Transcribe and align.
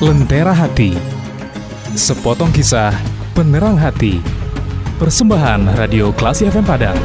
Lentera 0.00 0.56
Hati. 0.56 0.96
Sepotong 1.92 2.48
kisah 2.56 2.88
penerang 3.36 3.76
hati. 3.76 4.16
Persembahan 4.96 5.76
Radio 5.76 6.08
Klasi 6.16 6.48
FM 6.48 6.64
Padang. 6.64 6.96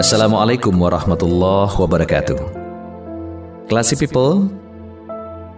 Assalamualaikum 0.00 0.72
warahmatullahi 0.72 1.76
wabarakatuh. 1.76 2.40
Classy 3.68 3.92
people 4.00 4.48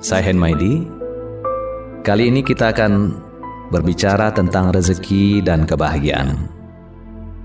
Saya 0.02 0.26
Hen 0.26 0.42
Maidi 0.42 1.03
Kali 2.04 2.28
ini 2.28 2.44
kita 2.44 2.68
akan 2.76 3.16
berbicara 3.72 4.28
tentang 4.28 4.68
rezeki 4.76 5.40
dan 5.40 5.64
kebahagiaan. 5.64 6.36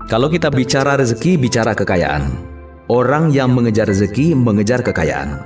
Kalau 0.04 0.28
kita 0.28 0.52
bicara 0.52 1.00
rezeki, 1.00 1.40
bicara 1.40 1.72
kekayaan. 1.72 2.28
Orang 2.92 3.32
yang 3.32 3.56
mengejar 3.56 3.88
rezeki, 3.88 4.36
mengejar 4.36 4.84
kekayaan. 4.84 5.40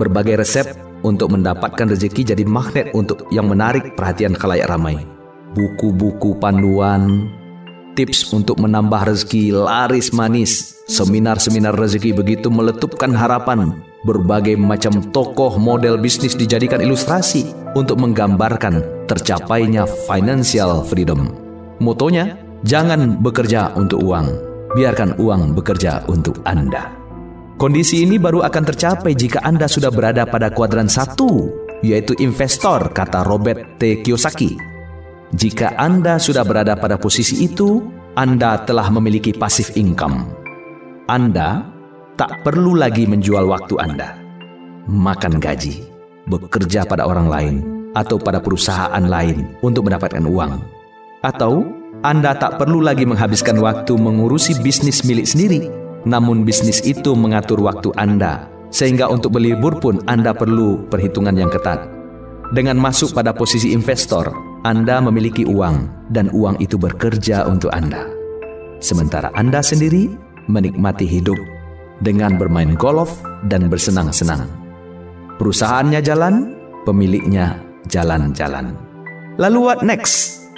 Berbagai 0.00 0.40
resep 0.40 0.72
untuk 1.04 1.36
mendapatkan 1.36 1.84
rezeki 1.84 2.32
jadi 2.32 2.48
magnet 2.48 2.96
untuk 2.96 3.28
yang 3.28 3.44
menarik 3.44 3.92
perhatian 3.92 4.32
khalayak 4.32 4.72
ramai. 4.72 5.04
Buku-buku 5.52 6.40
panduan, 6.40 7.28
tips 7.92 8.32
untuk 8.32 8.56
menambah 8.56 9.12
rezeki 9.12 9.52
laris 9.52 10.16
manis, 10.16 10.80
seminar-seminar 10.88 11.76
rezeki 11.76 12.16
begitu 12.16 12.48
meletupkan 12.48 13.12
harapan. 13.12 13.84
Berbagai 14.06 14.54
macam 14.54 15.10
tokoh 15.10 15.58
model 15.58 15.98
bisnis 15.98 16.38
dijadikan 16.38 16.78
ilustrasi 16.78 17.50
untuk 17.74 17.98
menggambarkan 17.98 19.06
tercapainya 19.10 19.82
financial 20.06 20.86
freedom. 20.86 21.34
Motonya, 21.82 22.38
jangan 22.62 23.18
bekerja 23.18 23.74
untuk 23.74 24.06
uang, 24.06 24.30
biarkan 24.78 25.18
uang 25.18 25.58
bekerja 25.58 26.06
untuk 26.06 26.38
Anda. 26.46 26.94
Kondisi 27.58 28.06
ini 28.06 28.14
baru 28.14 28.46
akan 28.46 28.62
tercapai 28.62 29.18
jika 29.18 29.42
Anda 29.42 29.66
sudah 29.66 29.90
berada 29.90 30.22
pada 30.22 30.54
kuadran 30.54 30.86
satu, 30.86 31.50
yaitu 31.82 32.14
investor, 32.22 32.94
kata 32.94 33.26
Robert 33.26 33.82
T. 33.82 34.06
Kiyosaki. 34.06 34.54
Jika 35.34 35.74
Anda 35.74 36.22
sudah 36.22 36.46
berada 36.46 36.78
pada 36.78 36.94
posisi 36.94 37.42
itu, 37.42 37.82
Anda 38.14 38.62
telah 38.62 38.86
memiliki 38.94 39.34
pasif 39.34 39.74
income. 39.74 40.30
Anda 41.10 41.75
tak 42.16 42.42
perlu 42.42 42.72
lagi 42.76 43.04
menjual 43.04 43.44
waktu 43.44 43.76
Anda, 43.76 44.16
makan 44.88 45.36
gaji, 45.36 45.84
bekerja 46.26 46.88
pada 46.88 47.04
orang 47.04 47.28
lain, 47.28 47.54
atau 47.92 48.16
pada 48.16 48.40
perusahaan 48.40 49.04
lain 49.04 49.56
untuk 49.60 49.88
mendapatkan 49.88 50.24
uang. 50.24 50.60
Atau 51.20 51.68
Anda 52.00 52.36
tak 52.36 52.60
perlu 52.60 52.80
lagi 52.80 53.04
menghabiskan 53.04 53.60
waktu 53.60 53.96
mengurusi 53.96 54.56
bisnis 54.64 55.04
milik 55.04 55.28
sendiri, 55.28 55.60
namun 56.08 56.44
bisnis 56.44 56.80
itu 56.84 57.12
mengatur 57.12 57.60
waktu 57.60 57.92
Anda, 58.00 58.48
sehingga 58.72 59.12
untuk 59.12 59.36
berlibur 59.36 59.76
pun 59.76 60.00
Anda 60.08 60.32
perlu 60.32 60.88
perhitungan 60.88 61.36
yang 61.36 61.52
ketat. 61.52 61.84
Dengan 62.56 62.78
masuk 62.78 63.10
pada 63.10 63.34
posisi 63.34 63.74
investor, 63.74 64.30
anda 64.66 64.98
memiliki 64.98 65.46
uang 65.46 66.10
dan 66.10 66.26
uang 66.34 66.58
itu 66.58 66.74
bekerja 66.74 67.46
untuk 67.46 67.70
Anda. 67.70 68.02
Sementara 68.82 69.30
Anda 69.38 69.62
sendiri 69.62 70.10
menikmati 70.50 71.06
hidup 71.06 71.38
dengan 72.00 72.36
bermain 72.36 72.76
golf 72.76 73.20
dan 73.46 73.68
bersenang-senang. 73.70 74.48
Perusahaannya 75.36 76.00
jalan, 76.00 76.56
pemiliknya 76.88 77.60
jalan-jalan. 77.88 78.72
Lalu 79.36 79.58
what 79.60 79.80
next? 79.84 80.48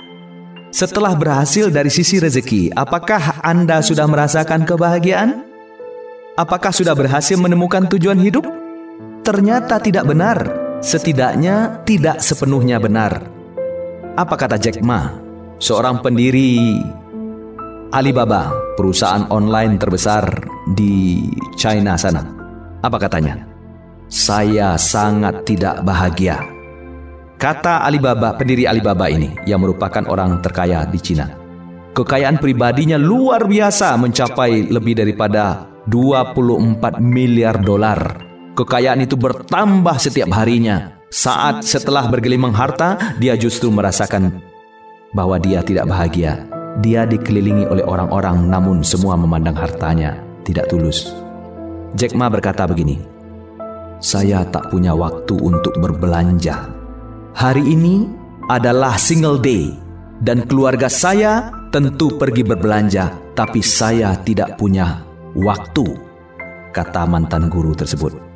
Setelah 0.71 1.17
berhasil 1.17 1.73
dari 1.73 1.89
sisi 1.89 2.23
rezeki, 2.23 2.77
apakah 2.77 3.43
Anda 3.43 3.83
sudah 3.83 4.07
merasakan 4.07 4.69
kebahagiaan? 4.69 5.43
Apakah 6.39 6.71
sudah 6.71 6.95
berhasil 6.95 7.35
menemukan 7.35 7.91
tujuan 7.91 8.21
hidup? 8.23 8.47
Ternyata 9.27 9.83
tidak 9.83 10.07
benar. 10.07 10.39
Setidaknya 10.79 11.83
tidak 11.83 12.23
sepenuhnya 12.23 12.79
benar 12.79 13.39
apa 14.19 14.35
kata 14.35 14.59
Jack 14.59 14.83
Ma, 14.83 15.15
seorang 15.63 16.03
pendiri 16.03 16.83
Alibaba, 17.89 18.53
perusahaan 18.77 19.25
online 19.33 19.81
terbesar 19.81 20.29
di 20.77 21.25
China 21.57 21.97
sana? 21.97 22.21
Apa 22.85 23.01
katanya? 23.01 23.49
Saya 24.13 24.77
sangat 24.77 25.49
tidak 25.49 25.81
bahagia. 25.89 26.37
Kata 27.41 27.89
Alibaba, 27.89 28.37
pendiri 28.37 28.69
Alibaba 28.69 29.09
ini 29.09 29.33
yang 29.49 29.65
merupakan 29.65 30.05
orang 30.05 30.45
terkaya 30.45 30.85
di 30.85 31.01
China. 31.01 31.33
Kekayaan 31.97 32.37
pribadinya 32.37 33.01
luar 33.01 33.49
biasa 33.49 33.97
mencapai 33.97 34.69
lebih 34.69 34.93
daripada 34.93 35.65
24 35.89 37.01
miliar 37.01 37.57
dolar. 37.57 38.21
Kekayaan 38.53 39.09
itu 39.09 39.17
bertambah 39.17 39.97
setiap 39.97 40.29
harinya 40.37 40.99
saat 41.09 41.65
setelah 41.65 42.05
bergelimang 42.05 42.53
harta, 42.53 43.17
dia 43.17 43.33
justru 43.33 43.73
merasakan 43.73 44.45
bahwa 45.17 45.41
dia 45.41 45.65
tidak 45.65 45.89
bahagia. 45.89 46.58
Dia 46.79 47.03
dikelilingi 47.03 47.67
oleh 47.67 47.83
orang-orang 47.83 48.47
namun 48.47 48.87
semua 48.87 49.19
memandang 49.19 49.59
hartanya 49.59 50.23
tidak 50.47 50.71
tulus. 50.71 51.11
Jack 51.99 52.15
Ma 52.15 52.31
berkata 52.31 52.69
begini, 52.71 53.03
Saya 53.99 54.47
tak 54.47 54.71
punya 54.71 54.95
waktu 54.95 55.35
untuk 55.35 55.75
berbelanja. 55.83 56.71
Hari 57.35 57.67
ini 57.67 58.07
adalah 58.47 58.95
single 58.95 59.43
day 59.43 59.75
dan 60.23 60.47
keluarga 60.47 60.87
saya 60.87 61.51
tentu 61.75 62.15
pergi 62.15 62.47
berbelanja, 62.47 63.35
tapi 63.35 63.59
saya 63.59 64.15
tidak 64.23 64.55
punya 64.55 65.03
waktu, 65.35 65.87
kata 66.71 67.03
mantan 67.11 67.51
guru 67.51 67.75
tersebut. 67.75 68.28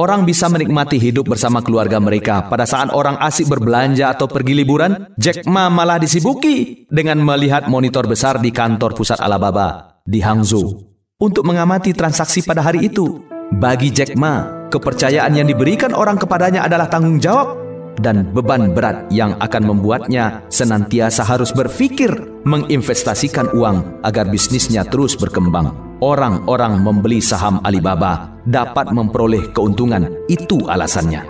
Orang 0.00 0.24
bisa 0.24 0.48
menikmati 0.48 0.96
hidup 0.96 1.28
bersama 1.28 1.60
keluarga 1.60 2.00
mereka 2.00 2.48
pada 2.48 2.64
saat 2.64 2.88
orang 2.88 3.20
asik 3.20 3.52
berbelanja 3.52 4.16
atau 4.16 4.24
pergi 4.24 4.56
liburan. 4.56 5.12
Jack 5.20 5.44
Ma 5.44 5.68
malah 5.68 6.00
disibuki 6.00 6.88
dengan 6.88 7.20
melihat 7.20 7.68
monitor 7.68 8.08
besar 8.08 8.40
di 8.40 8.48
kantor 8.48 8.96
pusat 8.96 9.20
Alibaba 9.20 10.00
di 10.08 10.24
Hangzhou 10.24 10.88
untuk 11.20 11.44
mengamati 11.44 11.92
transaksi 11.92 12.40
pada 12.40 12.64
hari 12.64 12.88
itu. 12.88 13.20
Bagi 13.52 13.92
Jack 13.92 14.16
Ma, 14.16 14.64
kepercayaan 14.72 15.36
yang 15.36 15.44
diberikan 15.44 15.92
orang 15.92 16.16
kepadanya 16.16 16.64
adalah 16.64 16.88
tanggung 16.88 17.20
jawab 17.20 17.60
dan 18.00 18.24
beban 18.32 18.72
berat 18.72 19.04
yang 19.12 19.36
akan 19.36 19.68
membuatnya 19.68 20.48
senantiasa 20.48 21.28
harus 21.28 21.52
berpikir 21.52 22.08
menginvestasikan 22.48 23.52
uang 23.52 24.00
agar 24.00 24.32
bisnisnya 24.32 24.80
terus 24.88 25.12
berkembang 25.12 25.76
orang-orang 26.00 26.80
membeli 26.80 27.20
saham 27.20 27.60
Alibaba 27.60 28.29
dapat 28.46 28.92
memperoleh 28.92 29.52
keuntungan. 29.52 30.08
Itu 30.28 30.68
alasannya. 30.68 31.24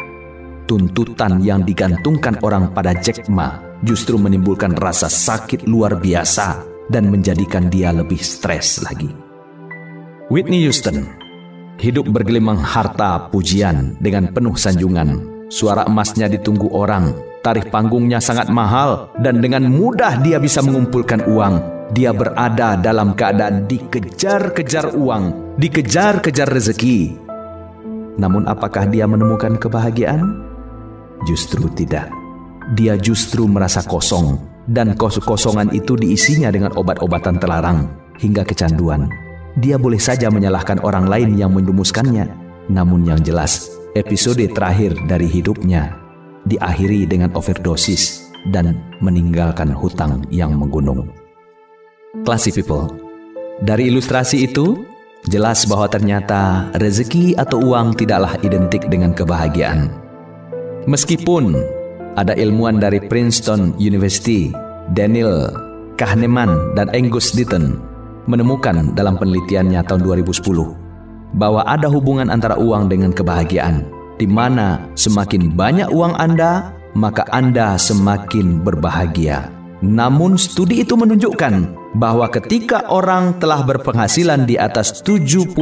Tuntutan 0.67 1.43
yang 1.43 1.67
digantungkan 1.67 2.39
orang 2.47 2.71
pada 2.71 2.95
Jack 2.95 3.27
Ma 3.27 3.59
justru 3.83 4.21
menimbulkan 4.21 4.79
rasa 4.79 5.11
sakit 5.11 5.67
luar 5.67 5.99
biasa 5.99 6.63
dan 6.87 7.11
menjadikan 7.11 7.67
dia 7.67 7.91
lebih 7.91 8.21
stres 8.21 8.83
lagi. 8.87 9.11
Whitney 10.31 10.63
Houston 10.63 11.11
hidup 11.81 12.07
bergelimang 12.13 12.61
harta 12.61 13.33
pujian 13.33 13.99
dengan 13.99 14.31
penuh 14.31 14.55
sanjungan. 14.55 15.43
Suara 15.51 15.83
emasnya 15.89 16.31
ditunggu 16.31 16.71
orang, 16.71 17.11
tarif 17.43 17.67
panggungnya 17.75 18.23
sangat 18.23 18.47
mahal, 18.53 19.11
dan 19.19 19.43
dengan 19.43 19.67
mudah 19.67 20.23
dia 20.23 20.39
bisa 20.39 20.63
mengumpulkan 20.63 21.27
uang 21.27 21.80
dia 21.91 22.15
berada 22.15 22.79
dalam 22.79 23.19
keadaan 23.19 23.67
dikejar-kejar 23.67 24.95
uang, 24.95 25.57
dikejar-kejar 25.59 26.47
rezeki. 26.47 27.19
Namun, 28.19 28.47
apakah 28.47 28.87
dia 28.87 29.11
menemukan 29.11 29.59
kebahagiaan? 29.59 30.23
Justru 31.27 31.67
tidak. 31.75 32.11
Dia 32.79 32.95
justru 32.95 33.51
merasa 33.51 33.83
kosong, 33.83 34.39
dan 34.71 34.95
kos-kosongan 34.95 35.75
itu 35.75 35.99
diisinya 35.99 36.55
dengan 36.55 36.71
obat-obatan 36.79 37.43
terlarang 37.43 37.91
hingga 38.23 38.47
kecanduan. 38.47 39.11
Dia 39.59 39.75
boleh 39.75 39.99
saja 39.99 40.31
menyalahkan 40.31 40.79
orang 40.87 41.11
lain 41.11 41.35
yang 41.35 41.51
menjumuskannya, 41.51 42.31
namun 42.71 43.03
yang 43.03 43.19
jelas, 43.19 43.67
episode 43.99 44.47
terakhir 44.55 44.95
dari 45.11 45.27
hidupnya 45.27 45.99
diakhiri 46.47 47.05
dengan 47.05 47.35
overdosis 47.35 48.31
dan 48.55 48.79
meninggalkan 49.03 49.75
hutang 49.75 50.23
yang 50.31 50.55
menggunung. 50.55 51.20
Classy 52.21 52.53
people, 52.53 52.93
dari 53.65 53.89
ilustrasi 53.89 54.45
itu 54.45 54.85
jelas 55.33 55.65
bahwa 55.65 55.89
ternyata 55.89 56.69
rezeki 56.77 57.33
atau 57.41 57.61
uang 57.61 57.97
tidaklah 57.97 58.37
identik 58.45 58.85
dengan 58.93 59.17
kebahagiaan. 59.17 59.89
Meskipun 60.85 61.57
ada 62.21 62.37
ilmuwan 62.37 62.77
dari 62.77 63.01
Princeton 63.01 63.73
University, 63.81 64.53
Daniel 64.93 65.49
Kahneman 65.97 66.77
dan 66.77 66.93
Angus 66.93 67.33
Deaton 67.33 67.81
menemukan 68.29 68.93
dalam 68.93 69.17
penelitiannya 69.17 69.81
tahun 69.89 70.05
2010 70.05 71.37
bahwa 71.41 71.65
ada 71.65 71.89
hubungan 71.89 72.29
antara 72.29 72.57
uang 72.61 72.93
dengan 72.93 73.17
kebahagiaan, 73.17 73.87
di 74.21 74.29
mana 74.29 74.83
semakin 74.93 75.57
banyak 75.57 75.89
uang 75.89 76.17
Anda, 76.21 76.75
maka 76.93 77.25
Anda 77.33 77.81
semakin 77.81 78.61
berbahagia. 78.61 79.60
Namun 79.81 80.37
studi 80.37 80.85
itu 80.85 80.93
menunjukkan 80.93 81.55
bahwa 81.97 82.29
ketika 82.29 82.85
orang 82.93 83.41
telah 83.41 83.65
berpenghasilan 83.65 84.45
di 84.45 84.61
atas 84.61 85.01
75 85.01 85.57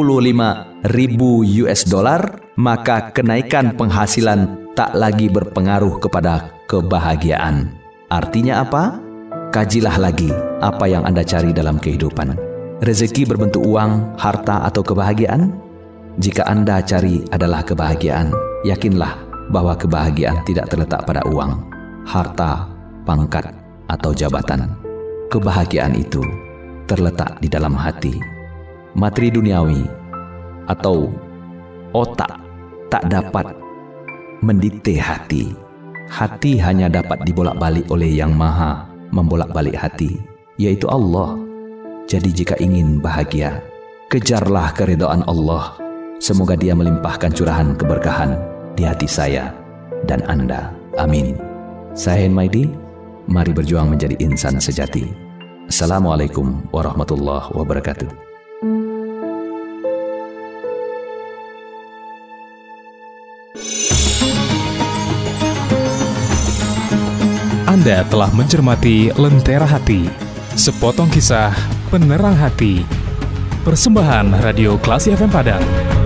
ribu 0.90 1.46
US 1.62 1.86
dollar, 1.86 2.42
maka 2.58 3.14
kenaikan 3.14 3.78
penghasilan 3.78 4.74
tak 4.74 4.90
lagi 4.98 5.30
berpengaruh 5.30 6.02
kepada 6.02 6.50
kebahagiaan. 6.66 7.70
Artinya 8.10 8.66
apa? 8.66 8.98
Kajilah 9.54 9.96
lagi 9.96 10.28
apa 10.60 10.84
yang 10.90 11.06
Anda 11.06 11.22
cari 11.22 11.54
dalam 11.54 11.78
kehidupan. 11.78 12.34
Rezeki 12.78 13.26
berbentuk 13.26 13.66
uang, 13.66 14.14
harta, 14.18 14.62
atau 14.66 14.86
kebahagiaan? 14.86 15.50
Jika 16.18 16.46
Anda 16.46 16.78
cari 16.82 17.26
adalah 17.34 17.66
kebahagiaan, 17.66 18.30
yakinlah 18.62 19.18
bahwa 19.50 19.74
kebahagiaan 19.74 20.42
tidak 20.46 20.70
terletak 20.70 21.02
pada 21.06 21.26
uang, 21.26 21.58
harta, 22.06 22.70
pangkat, 23.02 23.50
atau 23.88 24.12
jabatan. 24.12 24.70
Kebahagiaan 25.28 25.96
itu 25.96 26.24
terletak 26.88 27.40
di 27.40 27.48
dalam 27.52 27.76
hati. 27.76 28.16
Materi 28.96 29.28
duniawi 29.28 29.84
atau 30.68 31.12
otak 31.92 32.40
tak 32.88 33.04
dapat 33.08 33.52
mendikte 34.40 34.96
hati. 34.96 35.52
Hati 36.08 36.56
hanya 36.56 36.88
dapat 36.88 37.20
dibolak-balik 37.28 37.84
oleh 37.92 38.08
Yang 38.08 38.32
Maha 38.32 38.88
membolak-balik 39.12 39.76
hati, 39.76 40.16
yaitu 40.56 40.88
Allah. 40.88 41.36
Jadi 42.08 42.32
jika 42.32 42.56
ingin 42.56 43.04
bahagia, 43.04 43.60
kejarlah 44.08 44.72
keridhaan 44.72 45.20
Allah. 45.28 45.76
Semoga 46.18 46.56
Dia 46.56 46.72
melimpahkan 46.72 47.30
curahan 47.36 47.76
keberkahan 47.76 48.40
di 48.72 48.88
hati 48.88 49.04
saya 49.04 49.52
dan 50.08 50.24
Anda. 50.24 50.72
Amin. 50.96 51.36
Saya 51.92 52.24
Maidi, 52.32 52.72
Mari 53.28 53.52
berjuang 53.52 53.92
menjadi 53.92 54.16
insan 54.24 54.56
sejati. 54.56 55.04
Assalamualaikum 55.68 56.64
warahmatullahi 56.72 57.52
wabarakatuh. 57.52 58.08
Anda 67.68 68.00
telah 68.08 68.32
mencermati 68.32 69.12
Lentera 69.12 69.68
Hati, 69.68 70.08
sepotong 70.56 71.12
kisah 71.12 71.52
penerang 71.92 72.32
hati. 72.32 72.80
Persembahan 73.60 74.40
Radio 74.40 74.80
Klasi 74.80 75.12
FM 75.12 75.28
Padang. 75.28 75.97